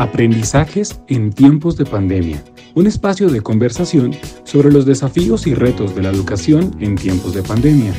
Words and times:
Aprendizajes 0.00 0.98
en 1.08 1.30
tiempos 1.30 1.76
de 1.76 1.84
pandemia. 1.84 2.42
Un 2.74 2.86
espacio 2.86 3.28
de 3.28 3.42
conversación 3.42 4.16
sobre 4.44 4.72
los 4.72 4.86
desafíos 4.86 5.46
y 5.46 5.52
retos 5.52 5.94
de 5.94 6.00
la 6.00 6.08
educación 6.08 6.74
en 6.80 6.96
tiempos 6.96 7.34
de 7.34 7.42
pandemia. 7.42 7.92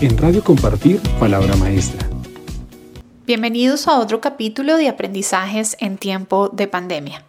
En 0.00 0.16
Radio 0.16 0.44
Compartir, 0.44 1.00
Palabra 1.18 1.56
Maestra. 1.56 2.08
Bienvenidos 3.26 3.88
a 3.88 3.98
otro 3.98 4.20
capítulo 4.20 4.76
de 4.76 4.88
Aprendizajes 4.88 5.76
en 5.80 5.98
tiempo 5.98 6.48
de 6.48 6.68
pandemia. 6.68 7.24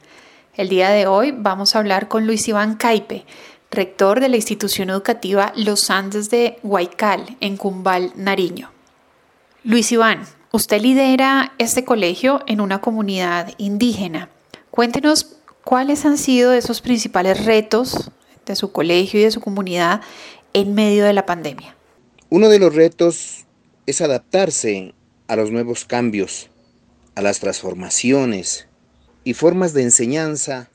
El 0.53 0.69
día 0.69 0.91
de 0.91 1.07
hoy 1.07 1.33
vamos 1.35 1.75
a 1.75 1.79
hablar 1.79 2.07
con 2.07 2.27
Luis 2.27 2.47
Iván 2.47 2.75
Caipe, 2.75 3.25
rector 3.71 4.19
de 4.19 4.29
la 4.29 4.35
institución 4.35 4.91
educativa 4.91 5.53
Los 5.55 5.89
Andes 5.89 6.29
de 6.29 6.59
Guaycal, 6.61 7.35
en 7.39 7.57
Cumbal, 7.57 8.11
Nariño. 8.15 8.69
Luis 9.63 9.91
Iván, 9.91 10.19
Usted 10.51 10.81
lidera 10.81 11.53
este 11.59 11.85
colegio 11.85 12.41
en 12.47 12.59
una 12.59 12.81
comunidad 12.81 13.53
indígena. 13.59 14.29
Cuéntenos 14.71 15.35
cuáles 15.63 16.05
han 16.05 16.17
sido 16.17 16.53
esos 16.53 16.81
principales 16.81 17.45
retos 17.45 18.09
de 18.47 18.55
su 18.55 18.71
colegio 18.71 19.19
y 19.19 19.23
de 19.23 19.29
su 19.29 19.41
comunidad 19.41 20.01
en 20.53 20.73
medio 20.73 21.05
de 21.05 21.13
la 21.13 21.27
pandemia. 21.27 21.75
Uno 22.29 22.49
de 22.49 22.57
los 22.57 22.73
retos 22.73 23.45
es 23.85 24.01
adaptarse 24.01 24.95
a 25.27 25.35
los 25.35 25.51
nuevos 25.51 25.85
cambios, 25.85 26.49
a 27.13 27.21
las 27.21 27.39
transformaciones 27.39 28.67
y 29.23 29.35
formas 29.35 29.73
de 29.73 29.83
enseñanza 29.83 30.71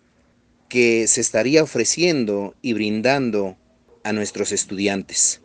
que 0.69 1.09
se 1.09 1.21
estaría 1.21 1.65
ofreciendo 1.65 2.55
y 2.63 2.75
brindando 2.75 3.57
a 4.05 4.13
nuestros 4.13 4.53
estudiantes. 4.53 5.41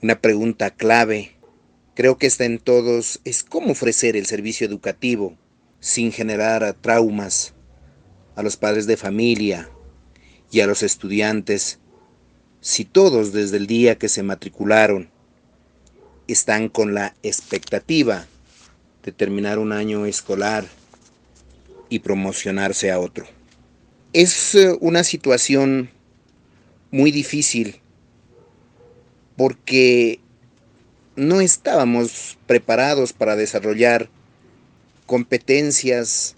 Una 0.00 0.18
pregunta 0.18 0.70
clave 0.70 1.36
creo 2.00 2.16
que 2.16 2.26
está 2.26 2.46
en 2.46 2.58
todos, 2.58 3.20
es 3.26 3.44
cómo 3.44 3.72
ofrecer 3.72 4.16
el 4.16 4.24
servicio 4.24 4.66
educativo 4.66 5.36
sin 5.80 6.12
generar 6.12 6.74
traumas 6.80 7.52
a 8.36 8.42
los 8.42 8.56
padres 8.56 8.86
de 8.86 8.96
familia 8.96 9.68
y 10.50 10.60
a 10.60 10.66
los 10.66 10.82
estudiantes, 10.82 11.78
si 12.62 12.86
todos 12.86 13.34
desde 13.34 13.58
el 13.58 13.66
día 13.66 13.98
que 13.98 14.08
se 14.08 14.22
matricularon 14.22 15.10
están 16.26 16.70
con 16.70 16.94
la 16.94 17.14
expectativa 17.22 18.26
de 19.02 19.12
terminar 19.12 19.58
un 19.58 19.70
año 19.70 20.06
escolar 20.06 20.64
y 21.90 21.98
promocionarse 21.98 22.90
a 22.90 22.98
otro. 22.98 23.26
Es 24.14 24.54
eh, 24.54 24.74
una 24.80 25.04
situación 25.04 25.90
muy 26.90 27.10
difícil 27.10 27.82
porque 29.36 30.20
no 31.20 31.42
estábamos 31.42 32.38
preparados 32.46 33.12
para 33.12 33.36
desarrollar 33.36 34.08
competencias, 35.04 36.34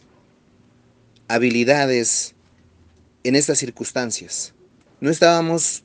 habilidades 1.28 2.34
en 3.22 3.36
estas 3.36 3.60
circunstancias. 3.60 4.54
No 5.00 5.08
estábamos 5.08 5.84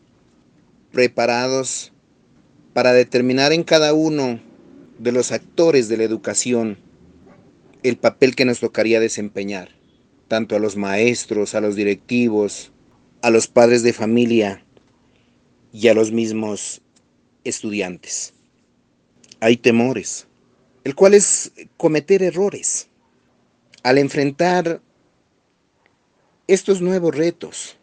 preparados 0.91 1.93
para 2.73 2.91
determinar 2.91 3.53
en 3.53 3.63
cada 3.63 3.93
uno 3.93 4.39
de 4.97 5.11
los 5.11 5.31
actores 5.31 5.89
de 5.89 5.97
la 5.97 6.03
educación 6.03 6.79
el 7.83 7.97
papel 7.97 8.35
que 8.35 8.45
nos 8.45 8.61
tocaría 8.61 8.99
desempeñar, 8.99 9.69
tanto 10.27 10.55
a 10.55 10.59
los 10.59 10.75
maestros, 10.75 11.53
a 11.53 11.61
los 11.61 11.75
directivos, 11.75 12.71
a 13.21 13.29
los 13.29 13.47
padres 13.47 13.83
de 13.83 13.93
familia 13.93 14.65
y 15.71 15.87
a 15.87 15.93
los 15.93 16.11
mismos 16.11 16.81
estudiantes 17.43 18.33
hay 19.39 19.57
temores, 19.57 20.27
el 20.83 20.95
cual 20.95 21.13
es 21.13 21.51
cometer 21.77 22.23
errores. 22.23 22.87
Al 23.83 23.97
enfrentar 23.97 24.81
estos 26.47 26.81
nuevos 26.81 27.15
retos, 27.15 27.77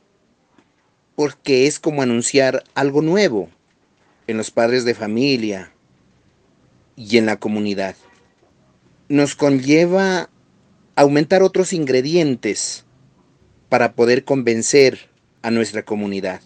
porque 1.16 1.66
es 1.66 1.78
como 1.78 2.02
anunciar 2.02 2.64
algo 2.74 3.02
nuevo 3.02 3.48
en 4.26 4.36
los 4.36 4.50
padres 4.50 4.84
de 4.84 4.94
familia 4.94 5.72
y 6.96 7.18
en 7.18 7.26
la 7.26 7.36
comunidad. 7.36 7.96
Nos 9.08 9.34
conlleva 9.34 10.30
aumentar 10.96 11.42
otros 11.42 11.72
ingredientes 11.72 12.84
para 13.68 13.94
poder 13.94 14.24
convencer 14.24 15.10
a 15.42 15.50
nuestra 15.50 15.84
comunidad. 15.84 16.40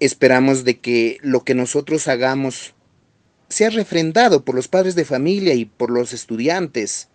Esperamos 0.00 0.64
de 0.64 0.78
que 0.78 1.18
lo 1.22 1.44
que 1.44 1.54
nosotros 1.54 2.08
hagamos 2.08 2.74
sea 3.48 3.70
refrendado 3.70 4.44
por 4.44 4.54
los 4.54 4.68
padres 4.68 4.94
de 4.94 5.04
familia 5.04 5.54
y 5.54 5.64
por 5.64 5.90
los 5.90 6.12
estudiantes 6.12 7.08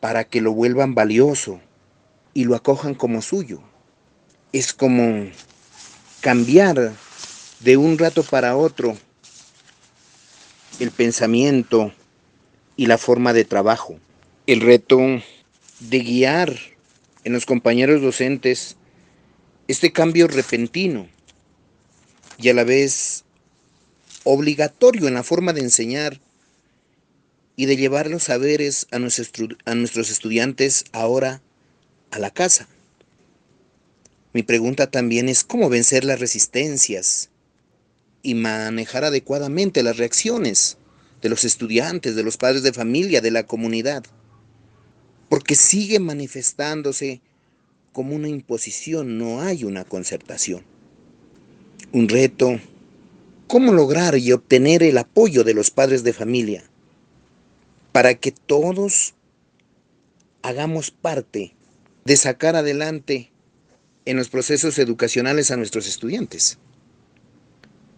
para 0.00 0.24
que 0.24 0.40
lo 0.40 0.52
vuelvan 0.52 0.94
valioso 0.94 1.60
y 2.34 2.44
lo 2.44 2.54
acojan 2.54 2.94
como 2.94 3.22
suyo. 3.22 3.62
Es 4.52 4.72
como 4.72 5.30
cambiar 6.20 6.92
de 7.60 7.76
un 7.76 7.98
rato 7.98 8.22
para 8.22 8.56
otro 8.56 8.96
el 10.80 10.90
pensamiento 10.90 11.92
y 12.76 12.86
la 12.86 12.98
forma 12.98 13.32
de 13.32 13.44
trabajo. 13.44 13.98
El 14.46 14.60
reto 14.60 14.98
de 15.78 15.98
guiar 16.00 16.54
en 17.24 17.32
los 17.32 17.46
compañeros 17.46 18.02
docentes 18.02 18.76
este 19.68 19.92
cambio 19.92 20.26
repentino 20.26 21.08
y 22.38 22.48
a 22.48 22.54
la 22.54 22.64
vez 22.64 23.21
obligatorio 24.24 25.08
en 25.08 25.14
la 25.14 25.22
forma 25.22 25.52
de 25.52 25.60
enseñar 25.60 26.20
y 27.56 27.66
de 27.66 27.76
llevar 27.76 28.08
los 28.08 28.24
saberes 28.24 28.86
a 28.90 28.98
nuestros, 28.98 30.10
estudiantes 30.10 30.84
ahora 30.92 31.42
a 32.10 32.18
la 32.18 32.30
casa. 32.30 32.68
Mi 34.32 34.42
pregunta 34.42 34.90
también 34.90 35.28
es 35.28 35.44
cómo 35.44 35.68
vencer 35.68 36.04
las 36.04 36.18
resistencias 36.20 37.28
y 38.22 38.34
manejar 38.34 39.04
adecuadamente 39.04 39.82
las 39.82 39.98
reacciones 39.98 40.78
de 41.20 41.28
los 41.28 41.44
estudiantes, 41.44 42.16
de 42.16 42.22
los 42.22 42.36
padres 42.36 42.62
de 42.62 42.72
familia, 42.72 43.20
de 43.20 43.30
la 43.30 43.46
comunidad, 43.46 44.04
porque 45.28 45.54
sigue 45.54 45.98
manifestándose 45.98 47.20
como 47.92 48.14
una 48.16 48.28
imposición, 48.28 49.18
no 49.18 49.42
hay 49.42 49.64
una 49.64 49.84
concertación. 49.84 50.64
Un 51.92 52.08
reto 52.08 52.58
cómo 53.52 53.74
lograr 53.74 54.16
y 54.16 54.32
obtener 54.32 54.82
el 54.82 54.96
apoyo 54.96 55.44
de 55.44 55.52
los 55.52 55.70
padres 55.70 56.02
de 56.04 56.14
familia 56.14 56.64
para 57.92 58.14
que 58.14 58.32
todos 58.32 59.12
hagamos 60.40 60.90
parte 60.90 61.54
de 62.06 62.16
sacar 62.16 62.56
adelante 62.56 63.30
en 64.06 64.16
los 64.16 64.30
procesos 64.30 64.78
educacionales 64.78 65.50
a 65.50 65.58
nuestros 65.58 65.86
estudiantes. 65.86 66.56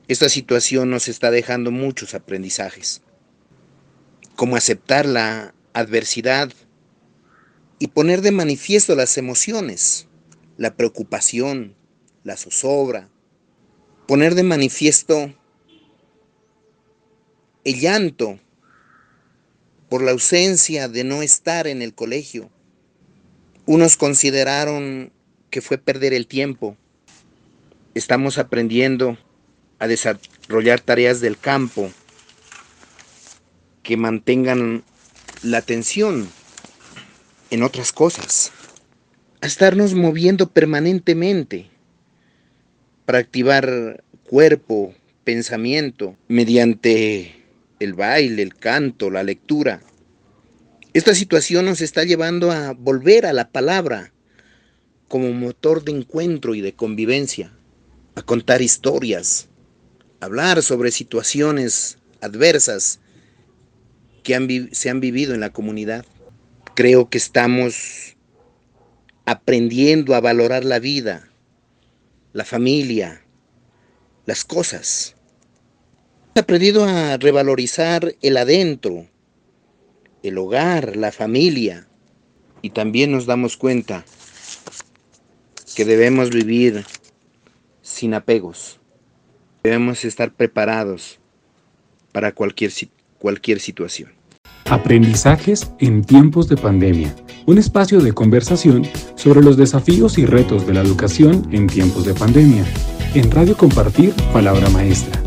Esta 0.08 0.28
situación 0.28 0.90
nos 0.90 1.06
está 1.06 1.30
dejando 1.30 1.70
muchos 1.70 2.14
aprendizajes, 2.14 3.02
como 4.34 4.56
aceptar 4.56 5.06
la 5.06 5.54
adversidad 5.72 6.50
y 7.78 7.86
poner 7.86 8.22
de 8.22 8.32
manifiesto 8.32 8.96
las 8.96 9.16
emociones, 9.18 10.08
la 10.56 10.74
preocupación, 10.74 11.76
la 12.24 12.36
zozobra, 12.36 13.08
poner 14.08 14.34
de 14.34 14.42
manifiesto 14.42 15.32
el 17.64 17.80
llanto 17.80 18.38
por 19.88 20.02
la 20.02 20.12
ausencia 20.12 20.88
de 20.88 21.04
no 21.04 21.22
estar 21.22 21.66
en 21.66 21.82
el 21.82 21.94
colegio. 21.94 22.50
Unos 23.66 23.96
consideraron 23.96 25.12
que 25.50 25.60
fue 25.60 25.78
perder 25.78 26.12
el 26.12 26.26
tiempo. 26.26 26.76
Estamos 27.94 28.38
aprendiendo 28.38 29.16
a 29.78 29.86
desarrollar 29.86 30.80
tareas 30.80 31.20
del 31.20 31.38
campo 31.38 31.90
que 33.82 33.96
mantengan 33.96 34.82
la 35.42 35.58
atención 35.58 36.28
en 37.50 37.62
otras 37.62 37.92
cosas, 37.92 38.50
a 39.40 39.46
estarnos 39.46 39.94
moviendo 39.94 40.48
permanentemente 40.50 41.70
para 43.04 43.18
activar 43.18 44.02
cuerpo, 44.24 44.94
pensamiento, 45.22 46.16
mediante 46.26 47.43
el 47.84 47.94
baile, 47.94 48.42
el 48.42 48.54
canto, 48.54 49.10
la 49.10 49.22
lectura. 49.22 49.82
Esta 50.92 51.14
situación 51.14 51.64
nos 51.64 51.80
está 51.80 52.04
llevando 52.04 52.50
a 52.50 52.72
volver 52.72 53.26
a 53.26 53.32
la 53.32 53.50
palabra 53.50 54.12
como 55.08 55.32
motor 55.32 55.84
de 55.84 55.92
encuentro 55.92 56.54
y 56.54 56.60
de 56.60 56.74
convivencia, 56.74 57.52
a 58.14 58.22
contar 58.22 58.62
historias, 58.62 59.48
hablar 60.20 60.62
sobre 60.62 60.90
situaciones 60.90 61.98
adversas 62.20 63.00
que 64.22 64.68
se 64.72 64.90
han 64.90 65.00
vivido 65.00 65.34
en 65.34 65.40
la 65.40 65.50
comunidad. 65.50 66.04
Creo 66.74 67.10
que 67.10 67.18
estamos 67.18 68.16
aprendiendo 69.26 70.14
a 70.14 70.20
valorar 70.20 70.64
la 70.64 70.78
vida, 70.78 71.28
la 72.32 72.44
familia, 72.44 73.24
las 74.26 74.44
cosas 74.44 75.13
aprendido 76.40 76.84
a 76.84 77.16
revalorizar 77.16 78.14
el 78.20 78.36
adentro, 78.36 79.06
el 80.22 80.38
hogar, 80.38 80.96
la 80.96 81.12
familia. 81.12 81.86
Y 82.62 82.70
también 82.70 83.12
nos 83.12 83.26
damos 83.26 83.56
cuenta 83.56 84.04
que 85.74 85.84
debemos 85.84 86.30
vivir 86.30 86.84
sin 87.82 88.14
apegos. 88.14 88.80
Debemos 89.62 90.04
estar 90.04 90.32
preparados 90.32 91.20
para 92.12 92.32
cualquier, 92.32 92.72
cualquier 93.18 93.60
situación. 93.60 94.12
Aprendizajes 94.66 95.70
en 95.78 96.02
tiempos 96.02 96.48
de 96.48 96.56
pandemia. 96.56 97.14
Un 97.46 97.58
espacio 97.58 98.00
de 98.00 98.12
conversación 98.12 98.86
sobre 99.16 99.42
los 99.42 99.56
desafíos 99.56 100.16
y 100.16 100.24
retos 100.24 100.66
de 100.66 100.74
la 100.74 100.80
educación 100.80 101.48
en 101.52 101.66
tiempos 101.66 102.06
de 102.06 102.14
pandemia. 102.14 102.64
En 103.14 103.30
Radio 103.30 103.56
Compartir, 103.56 104.14
Palabra 104.32 104.70
Maestra. 104.70 105.23